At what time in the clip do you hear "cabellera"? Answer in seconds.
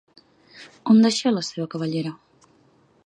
1.75-2.15